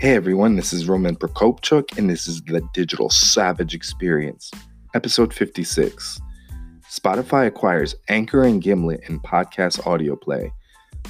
Hey 0.00 0.14
everyone, 0.14 0.56
this 0.56 0.72
is 0.72 0.88
Roman 0.88 1.14
Prokopchuk, 1.14 1.98
and 1.98 2.08
this 2.08 2.26
is 2.26 2.40
the 2.40 2.62
Digital 2.72 3.10
Savage 3.10 3.74
Experience, 3.74 4.50
episode 4.94 5.34
56. 5.34 6.18
Spotify 6.90 7.46
acquires 7.46 7.94
Anchor 8.08 8.44
and 8.44 8.62
Gimlet 8.62 9.02
in 9.10 9.20
podcast 9.20 9.86
audio 9.86 10.16
play. 10.16 10.54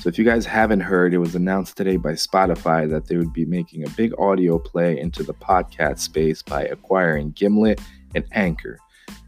So, 0.01 0.09
if 0.09 0.19
you 0.19 0.25
guys 0.25 0.45
haven't 0.45 0.81
heard, 0.81 1.15
it 1.15 1.19
was 1.19 1.37
announced 1.37 1.77
today 1.77 1.99
by 1.99 2.15
Spotify 2.15 2.91
that 2.91 3.07
they 3.07 3.17
would 3.17 3.33
be 3.33 3.45
making 3.45 3.87
a 3.87 3.91
big 3.91 4.13
audio 4.19 4.59
play 4.59 4.99
into 4.99 5.23
the 5.23 5.35
podcast 5.35 6.01
space 6.01 6.43
by 6.43 6.65
acquiring 6.65 7.31
Gimlet 7.31 7.81
and 8.17 8.25
Anchor. 8.33 8.77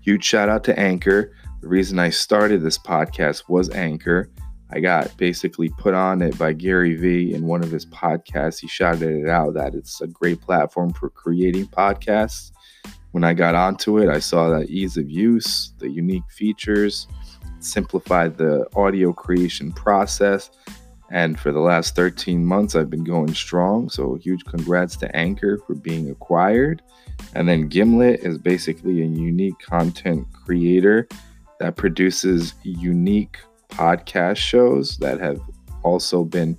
Huge 0.01 0.25
shout 0.25 0.49
out 0.49 0.65
to 0.65 0.77
Anchor. 0.77 1.37
The 1.61 1.69
reason 1.69 2.01
I 2.01 2.11
started 2.11 2.63
this 2.63 2.79
podcast 2.79 3.45
was 3.49 3.71
Anchor. 3.71 4.29
I 4.75 4.81
got 4.81 5.15
basically 5.19 5.69
put 5.69 5.93
on 5.93 6.23
it 6.23 6.39
by 6.39 6.55
Gary 6.55 6.95
Vee 6.95 7.35
in 7.35 7.47
one 7.47 7.63
of 7.63 7.71
his 7.71 7.85
podcasts. 7.85 8.59
He 8.59 8.69
shouted 8.69 9.03
it 9.03 9.29
out 9.29 9.53
that 9.55 9.75
it's 9.75 10.01
a 10.01 10.07
great 10.07 10.41
platform 10.41 10.95
for 10.95 11.11
creating 11.11 11.67
podcasts. 11.67 12.53
When 13.11 13.23
I 13.23 13.35
got 13.35 13.55
onto 13.55 13.99
it, 13.99 14.09
I 14.09 14.19
saw 14.19 14.49
that 14.49 14.71
ease 14.71 14.97
of 14.97 15.11
use, 15.11 15.75
the 15.79 15.91
unique 15.91 16.31
features, 16.31 17.07
simplified 17.61 18.39
the 18.39 18.67
audio 18.75 19.13
creation 19.13 19.73
process. 19.73 20.51
And 21.11 21.39
for 21.39 21.53
the 21.53 21.61
last 21.61 21.95
13 21.95 22.47
months, 22.47 22.75
I've 22.75 22.89
been 22.89 23.05
going 23.05 23.35
strong. 23.35 23.91
So, 23.91 24.15
huge 24.15 24.47
congrats 24.47 24.97
to 24.97 25.15
Anchor 25.15 25.59
for 25.59 25.75
being 25.75 26.11
acquired. 26.11 26.81
And 27.35 27.47
then 27.47 27.69
Gimlet 27.69 28.21
is 28.21 28.39
basically 28.39 29.03
a 29.03 29.05
unique 29.05 29.59
content 29.59 30.27
creator 30.33 31.07
that 31.61 31.77
produces 31.77 32.55
unique 32.63 33.37
podcast 33.73 34.37
shows 34.37 34.99
that 34.99 35.21
have 35.21 35.41
also 35.83 36.25
been 36.25 36.57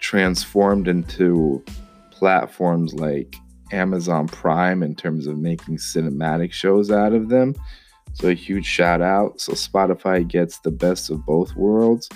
transformed 0.00 0.88
into 0.88 1.64
platforms 2.10 2.94
like 2.94 3.36
Amazon 3.72 4.28
Prime 4.28 4.82
in 4.82 4.94
terms 4.94 5.26
of 5.26 5.38
making 5.38 5.76
cinematic 5.76 6.52
shows 6.52 6.90
out 6.90 7.12
of 7.12 7.28
them. 7.28 7.54
So, 8.14 8.28
a 8.28 8.34
huge 8.34 8.64
shout 8.64 9.02
out. 9.02 9.40
So, 9.40 9.52
Spotify 9.52 10.26
gets 10.26 10.58
the 10.60 10.70
best 10.70 11.10
of 11.10 11.24
both 11.26 11.54
worlds 11.54 12.08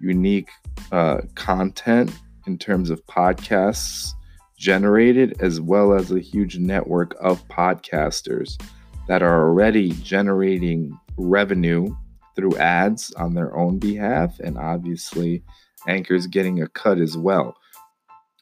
unique 0.00 0.48
uh, 0.90 1.20
content 1.36 2.12
in 2.46 2.58
terms 2.58 2.90
of 2.90 3.04
podcasts 3.06 4.12
generated, 4.58 5.40
as 5.40 5.60
well 5.60 5.92
as 5.92 6.10
a 6.10 6.20
huge 6.20 6.58
network 6.58 7.16
of 7.20 7.46
podcasters 7.48 8.60
that 9.08 9.22
are 9.22 9.48
already 9.48 9.92
generating 9.94 10.98
revenue 11.16 11.94
through 12.36 12.56
ads 12.56 13.12
on 13.12 13.34
their 13.34 13.56
own 13.56 13.78
behalf, 13.78 14.38
and 14.40 14.58
obviously, 14.58 15.42
Anchor's 15.86 16.26
getting 16.26 16.62
a 16.62 16.68
cut 16.68 16.98
as 16.98 17.16
well. 17.16 17.56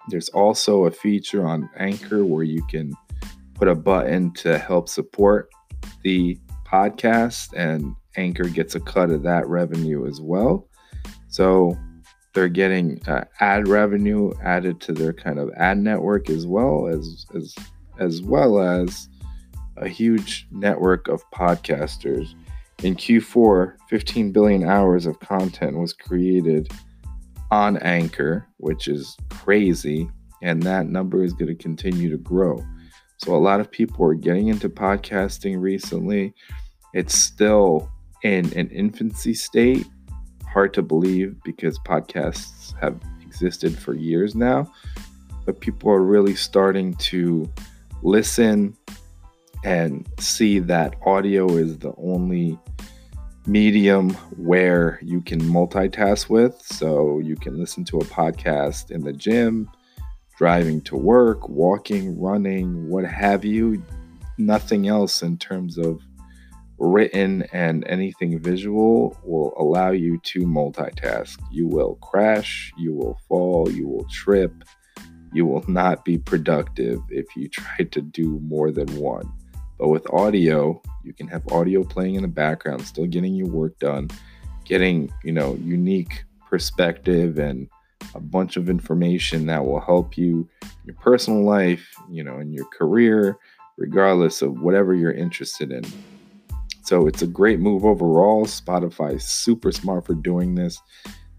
There's 0.08 0.28
also 0.30 0.84
a 0.84 0.90
feature 0.90 1.46
on 1.46 1.68
Anchor 1.76 2.24
where 2.24 2.42
you 2.44 2.64
can 2.66 2.92
put 3.54 3.68
a 3.68 3.74
button 3.74 4.32
to 4.34 4.58
help 4.58 4.88
support 4.88 5.50
the 6.02 6.38
podcast, 6.66 7.52
and 7.56 7.94
Anchor 8.16 8.48
gets 8.48 8.74
a 8.74 8.80
cut 8.80 9.10
of 9.10 9.22
that 9.22 9.46
revenue 9.48 10.06
as 10.06 10.20
well. 10.20 10.68
So 11.28 11.76
they're 12.34 12.48
getting 12.48 13.00
uh, 13.06 13.24
ad 13.40 13.68
revenue 13.68 14.32
added 14.42 14.80
to 14.82 14.92
their 14.92 15.12
kind 15.12 15.38
of 15.38 15.50
ad 15.56 15.78
network 15.78 16.30
as 16.30 16.46
well 16.46 16.86
as 16.86 17.26
as 17.34 17.54
as 17.98 18.22
well 18.22 18.60
as 18.60 19.08
a 19.76 19.88
huge 19.88 20.46
network 20.50 21.08
of 21.08 21.22
podcasters 21.30 22.34
in 22.82 22.96
Q4, 22.96 23.76
15 23.88 24.32
billion 24.32 24.64
hours 24.64 25.06
of 25.06 25.20
content 25.20 25.76
was 25.76 25.92
created 25.92 26.72
on 27.50 27.76
Anchor, 27.78 28.46
which 28.56 28.88
is 28.88 29.16
crazy. 29.28 30.08
And 30.42 30.62
that 30.62 30.86
number 30.86 31.22
is 31.22 31.34
going 31.34 31.48
to 31.48 31.54
continue 31.54 32.10
to 32.10 32.16
grow. 32.16 32.64
So, 33.18 33.34
a 33.34 33.36
lot 33.36 33.60
of 33.60 33.70
people 33.70 34.06
are 34.06 34.14
getting 34.14 34.48
into 34.48 34.70
podcasting 34.70 35.60
recently. 35.60 36.32
It's 36.94 37.14
still 37.14 37.90
in 38.22 38.46
an 38.56 38.70
infancy 38.70 39.34
state. 39.34 39.86
Hard 40.50 40.72
to 40.74 40.82
believe 40.82 41.36
because 41.44 41.78
podcasts 41.80 42.74
have 42.80 42.98
existed 43.20 43.78
for 43.78 43.94
years 43.94 44.34
now. 44.34 44.72
But 45.44 45.60
people 45.60 45.90
are 45.90 46.02
really 46.02 46.34
starting 46.34 46.94
to 46.94 47.50
listen 48.02 48.74
and 49.64 50.06
see 50.18 50.58
that 50.60 50.96
audio 51.04 51.48
is 51.56 51.78
the 51.78 51.92
only 51.98 52.58
medium 53.46 54.10
where 54.36 54.98
you 55.02 55.20
can 55.20 55.40
multitask 55.40 56.28
with. 56.28 56.60
So 56.62 57.18
you 57.18 57.36
can 57.36 57.58
listen 57.58 57.84
to 57.86 57.98
a 57.98 58.04
podcast 58.04 58.90
in 58.90 59.02
the 59.02 59.12
gym, 59.12 59.70
driving 60.36 60.80
to 60.82 60.96
work, 60.96 61.48
walking, 61.48 62.18
running, 62.18 62.88
what 62.88 63.04
have 63.04 63.44
you. 63.44 63.82
Nothing 64.38 64.88
else 64.88 65.22
in 65.22 65.36
terms 65.36 65.78
of 65.78 66.00
written 66.78 67.42
and 67.52 67.86
anything 67.86 68.40
visual 68.40 69.16
will 69.22 69.52
allow 69.58 69.90
you 69.90 70.18
to 70.18 70.40
multitask. 70.40 71.38
You 71.50 71.66
will 71.66 71.96
crash, 71.96 72.72
you 72.78 72.94
will 72.94 73.18
fall, 73.28 73.70
you 73.70 73.86
will 73.86 74.06
trip, 74.10 74.64
you 75.32 75.44
will 75.44 75.64
not 75.68 76.04
be 76.04 76.18
productive 76.18 77.00
if 77.10 77.26
you 77.36 77.48
try 77.50 77.84
to 77.84 78.00
do 78.00 78.40
more 78.40 78.70
than 78.70 78.88
one. 78.96 79.30
But 79.80 79.88
with 79.88 80.12
audio, 80.12 80.82
you 81.02 81.14
can 81.14 81.26
have 81.28 81.50
audio 81.50 81.82
playing 81.82 82.16
in 82.16 82.22
the 82.22 82.28
background, 82.28 82.86
still 82.86 83.06
getting 83.06 83.34
your 83.34 83.48
work 83.48 83.78
done, 83.78 84.10
getting, 84.66 85.10
you 85.24 85.32
know, 85.32 85.54
unique 85.54 86.24
perspective 86.50 87.38
and 87.38 87.66
a 88.14 88.20
bunch 88.20 88.58
of 88.58 88.68
information 88.68 89.46
that 89.46 89.64
will 89.64 89.80
help 89.80 90.18
you 90.18 90.46
your 90.84 90.94
personal 90.96 91.44
life, 91.44 91.88
you 92.10 92.22
know, 92.22 92.40
in 92.40 92.52
your 92.52 92.66
career, 92.66 93.38
regardless 93.78 94.42
of 94.42 94.60
whatever 94.60 94.94
you're 94.94 95.12
interested 95.12 95.72
in. 95.72 95.84
So 96.82 97.06
it's 97.06 97.22
a 97.22 97.26
great 97.26 97.58
move 97.58 97.86
overall. 97.86 98.44
Spotify 98.44 99.14
is 99.14 99.24
super 99.24 99.72
smart 99.72 100.04
for 100.04 100.14
doing 100.14 100.56
this. 100.56 100.78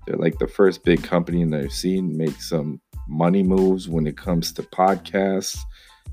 They're 0.08 0.18
like 0.18 0.40
the 0.40 0.48
first 0.48 0.84
big 0.84 1.04
company 1.04 1.42
in 1.42 1.52
their 1.52 1.70
scene 1.70 2.18
make 2.18 2.42
some 2.42 2.82
money 3.08 3.44
moves 3.44 3.88
when 3.88 4.08
it 4.08 4.18
comes 4.18 4.52
to 4.54 4.64
podcasts. 4.64 5.60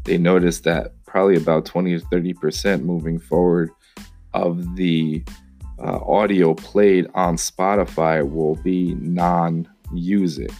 They 0.05 0.19
noticed 0.19 0.65
that 0.65 0.93
probably 1.09 1.37
about 1.37 1.65
20 1.65 1.99
to 1.99 2.05
30% 2.07 2.83
moving 2.83 3.19
forward 3.19 3.71
of 4.35 4.77
the 4.77 5.25
uh, 5.83 5.99
audio 6.05 6.55
played 6.55 7.07
on 7.15 7.37
Spotify 7.37 8.29
will 8.29 8.57
be 8.57 8.95
non 8.95 9.69
music. 9.91 10.53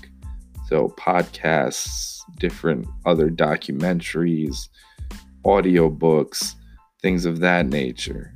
So, 0.67 0.89
podcasts, 0.99 2.21
different 2.39 2.87
other 3.07 3.31
documentaries, 3.31 4.69
audio 5.45 5.89
books, 5.89 6.57
things 7.03 7.25
of 7.25 7.41
that 7.41 7.67
nature. 7.67 8.35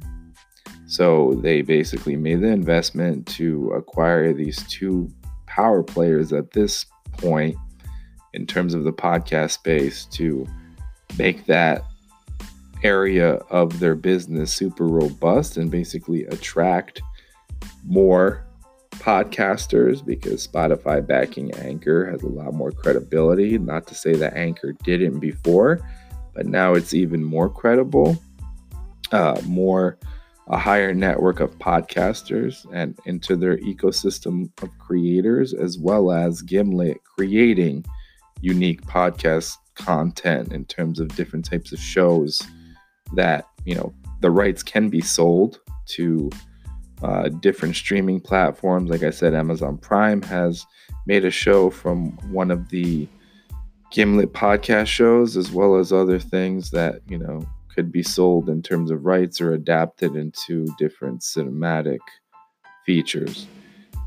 So, 0.87 1.38
they 1.43 1.62
basically 1.62 2.17
made 2.17 2.41
the 2.41 2.49
investment 2.49 3.26
to 3.29 3.70
acquire 3.70 4.32
these 4.32 4.62
two 4.69 5.11
power 5.47 5.82
players 5.82 6.32
at 6.32 6.53
this 6.53 6.87
point 7.12 7.56
in 8.35 8.47
terms 8.47 8.75
of 8.75 8.85
the 8.85 8.93
podcast 8.93 9.53
space 9.53 10.06
to 10.06 10.47
make 11.19 11.47
that 11.47 11.85
area 12.82 13.34
of 13.50 13.79
their 13.79 13.94
business 13.94 14.52
super 14.52 14.87
robust 14.87 15.56
and 15.56 15.70
basically 15.70 16.25
attract 16.26 17.02
more 17.84 18.46
podcasters 18.90 20.05
because 20.05 20.46
Spotify 20.46 21.05
backing 21.05 21.52
Anchor 21.55 22.11
has 22.11 22.23
a 22.23 22.29
lot 22.29 22.55
more 22.55 22.70
credibility. 22.70 23.58
Not 23.58 23.87
to 23.88 23.94
say 23.94 24.14
that 24.14 24.34
Anchor 24.34 24.73
didn't 24.84 25.19
before, 25.19 25.81
but 26.34 26.46
now 26.46 26.75
it's 26.75 26.94
even 26.94 27.25
more 27.25 27.49
credible, 27.49 28.17
uh, 29.11 29.40
more 29.46 29.99
a 30.49 30.58
higher 30.58 30.93
network 30.93 31.40
of 31.40 31.56
podcasters 31.58 32.67
and 32.73 32.99
into 33.06 33.37
their 33.37 33.56
ecosystem 33.58 34.50
of 34.62 34.69
creators, 34.78 35.55
as 35.55 35.78
well 35.78 36.11
as 36.11 36.43
Gimlet 36.43 37.02
creating 37.05 37.85
unique 38.40 38.82
podcast 38.82 39.56
content 39.75 40.52
in 40.52 40.64
terms 40.64 41.00
of 41.00 41.14
different 41.14 41.44
types 41.44 41.73
of 41.73 41.78
shows 41.78 42.43
that 43.14 43.47
you 43.64 43.75
know 43.75 43.93
the 44.20 44.31
rights 44.31 44.62
can 44.62 44.88
be 44.88 45.00
sold 45.00 45.61
to 45.87 46.31
uh, 47.03 47.29
different 47.29 47.75
streaming 47.75 48.20
platforms. 48.20 48.91
Like 48.91 49.03
I 49.03 49.11
said, 49.11 49.35
Amazon 49.35 49.76
Prime 49.76 50.23
has 50.23 50.64
made 51.06 51.25
a 51.25 51.31
show 51.31 51.70
from 51.70 52.12
one 52.32 52.50
of 52.50 52.69
the 52.69 53.09
Gimlet 53.91 54.32
podcast 54.32 54.87
shows, 54.87 55.37
as 55.37 55.50
well 55.50 55.76
as 55.76 55.93
other 55.93 56.19
things 56.19 56.70
that, 56.70 57.00
you 57.09 57.19
know, 57.19 57.47
could 57.75 57.93
be 57.93 58.03
sold 58.03 58.49
in 58.49 58.62
terms 58.62 58.91
of 58.91 59.05
rights 59.05 59.41
or 59.41 59.53
adapted 59.53 60.17
into 60.17 60.67
different 60.79 61.20
cinematic 61.20 61.99
features. 62.87 63.47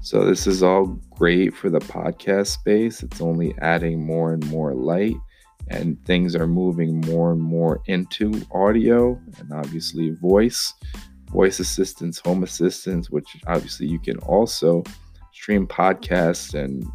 So, 0.01 0.25
this 0.25 0.47
is 0.47 0.63
all 0.63 0.85
great 1.11 1.53
for 1.53 1.69
the 1.69 1.79
podcast 1.79 2.47
space. 2.47 3.03
It's 3.03 3.21
only 3.21 3.55
adding 3.59 4.05
more 4.05 4.33
and 4.33 4.45
more 4.49 4.73
light, 4.73 5.17
and 5.69 6.03
things 6.05 6.35
are 6.35 6.47
moving 6.47 7.01
more 7.01 7.31
and 7.31 7.41
more 7.41 7.81
into 7.87 8.41
audio 8.51 9.19
and 9.39 9.51
obviously 9.53 10.11
voice 10.11 10.73
voice 11.29 11.59
assistants, 11.59 12.19
home 12.19 12.43
assistants, 12.43 13.09
which 13.09 13.37
obviously 13.47 13.87
you 13.87 13.99
can 13.99 14.17
also 14.19 14.83
stream 15.33 15.67
podcasts 15.67 16.53
and 16.53 16.85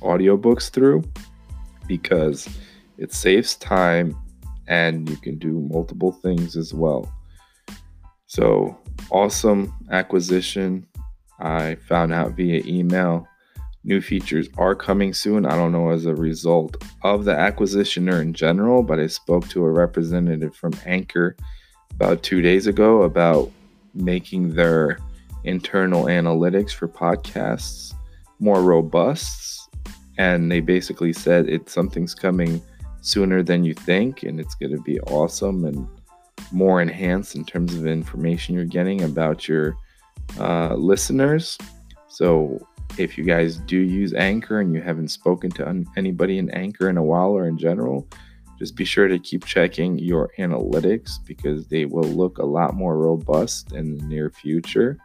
audiobooks 0.00 0.70
through 0.70 1.02
because 1.88 2.48
it 2.98 3.12
saves 3.12 3.56
time 3.56 4.16
and 4.68 5.08
you 5.08 5.16
can 5.16 5.38
do 5.38 5.60
multiple 5.72 6.12
things 6.12 6.56
as 6.56 6.72
well. 6.72 7.12
So, 8.26 8.78
awesome 9.10 9.74
acquisition. 9.90 10.86
I 11.40 11.74
found 11.88 12.12
out 12.12 12.32
via 12.32 12.62
email. 12.64 13.26
New 13.84 14.00
features 14.00 14.48
are 14.56 14.74
coming 14.74 15.12
soon. 15.12 15.44
I 15.44 15.56
don't 15.56 15.72
know 15.72 15.90
as 15.90 16.06
a 16.06 16.14
result 16.14 16.82
of 17.02 17.24
the 17.24 17.36
acquisition 17.36 18.08
or 18.08 18.22
in 18.22 18.32
general, 18.32 18.82
but 18.82 18.98
I 18.98 19.06
spoke 19.06 19.46
to 19.50 19.64
a 19.64 19.70
representative 19.70 20.56
from 20.56 20.72
Anchor 20.86 21.36
about 21.90 22.22
two 22.22 22.40
days 22.40 22.66
ago 22.66 23.02
about 23.02 23.50
making 23.94 24.54
their 24.54 24.98
internal 25.44 26.04
analytics 26.04 26.72
for 26.72 26.88
podcasts 26.88 27.92
more 28.40 28.62
robust. 28.62 29.68
And 30.16 30.50
they 30.50 30.60
basically 30.60 31.12
said 31.12 31.48
it's 31.48 31.72
something's 31.72 32.14
coming 32.14 32.62
sooner 33.02 33.42
than 33.42 33.64
you 33.64 33.74
think, 33.74 34.22
and 34.22 34.40
it's 34.40 34.54
going 34.54 34.72
to 34.72 34.80
be 34.80 34.98
awesome 35.00 35.64
and 35.66 35.86
more 36.52 36.80
enhanced 36.80 37.34
in 37.34 37.44
terms 37.44 37.74
of 37.74 37.86
information 37.86 38.54
you're 38.54 38.64
getting 38.64 39.02
about 39.02 39.46
your 39.46 39.76
uh, 40.38 40.74
listeners. 40.74 41.58
So, 42.08 42.66
if 42.98 43.18
you 43.18 43.24
guys 43.24 43.56
do 43.56 43.78
use 43.78 44.14
Anchor 44.14 44.60
and 44.60 44.74
you 44.74 44.80
haven't 44.80 45.08
spoken 45.08 45.50
to 45.52 45.68
un- 45.68 45.86
anybody 45.96 46.38
in 46.38 46.50
Anchor 46.50 46.88
in 46.88 46.96
a 46.96 47.02
while 47.02 47.30
or 47.30 47.46
in 47.46 47.58
general, 47.58 48.08
just 48.58 48.76
be 48.76 48.84
sure 48.84 49.08
to 49.08 49.18
keep 49.18 49.44
checking 49.44 49.98
your 49.98 50.30
analytics 50.38 51.12
because 51.26 51.66
they 51.66 51.84
will 51.84 52.04
look 52.04 52.38
a 52.38 52.46
lot 52.46 52.74
more 52.74 52.96
robust 52.96 53.72
in 53.72 53.96
the 53.96 54.04
near 54.04 54.30
future. 54.30 54.96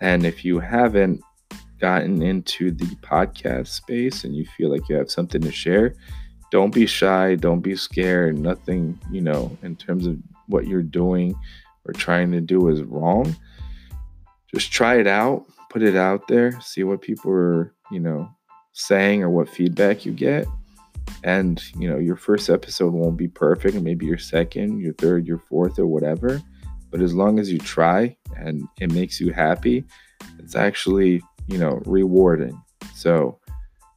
And 0.00 0.24
if 0.24 0.44
you 0.44 0.58
haven't 0.60 1.20
gotten 1.78 2.22
into 2.22 2.70
the 2.70 2.86
podcast 2.96 3.68
space 3.68 4.24
and 4.24 4.34
you 4.34 4.46
feel 4.56 4.70
like 4.70 4.88
you 4.88 4.96
have 4.96 5.10
something 5.10 5.40
to 5.42 5.52
share, 5.52 5.94
don't 6.50 6.74
be 6.74 6.86
shy, 6.86 7.34
don't 7.36 7.60
be 7.60 7.76
scared. 7.76 8.38
Nothing, 8.38 8.98
you 9.10 9.20
know, 9.20 9.56
in 9.62 9.76
terms 9.76 10.06
of 10.06 10.16
what 10.46 10.66
you're 10.66 10.82
doing 10.82 11.34
or 11.84 11.92
trying 11.92 12.32
to 12.32 12.40
do 12.40 12.68
is 12.68 12.82
wrong. 12.82 13.36
Just 14.52 14.72
try 14.72 14.98
it 14.98 15.06
out, 15.06 15.46
put 15.70 15.82
it 15.82 15.96
out 15.96 16.28
there, 16.28 16.60
see 16.60 16.84
what 16.84 17.00
people 17.00 17.32
are, 17.32 17.74
you 17.90 18.00
know, 18.00 18.28
saying 18.72 19.22
or 19.22 19.30
what 19.30 19.48
feedback 19.48 20.04
you 20.04 20.12
get. 20.12 20.46
And 21.24 21.62
you 21.76 21.88
know 21.88 21.98
your 21.98 22.16
first 22.16 22.50
episode 22.50 22.92
won't 22.92 23.16
be 23.16 23.28
perfect. 23.28 23.80
Maybe 23.80 24.06
your 24.06 24.18
second 24.18 24.80
your 24.80 24.94
third 24.94 25.26
your 25.26 25.38
fourth 25.38 25.78
or 25.78 25.86
whatever. 25.86 26.40
But 26.90 27.00
as 27.00 27.14
long 27.14 27.38
as 27.38 27.50
you 27.50 27.58
try 27.58 28.16
and 28.36 28.66
it 28.80 28.92
makes 28.92 29.20
you 29.20 29.32
happy 29.32 29.84
it's 30.38 30.54
actually 30.54 31.22
you 31.46 31.58
know 31.58 31.82
rewarding. 31.84 32.60
So 32.94 33.38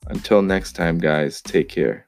until 0.08 0.42
next 0.42 0.74
time 0.74 0.98
guys 0.98 1.42
take 1.42 1.70
care 1.70 2.08